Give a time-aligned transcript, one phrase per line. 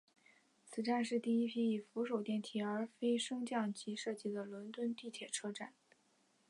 [0.65, 5.75] 此站是第一批以扶手电梯而非升降机设计的伦敦地铁车站。